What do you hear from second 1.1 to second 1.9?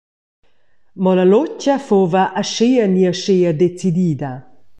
la lutga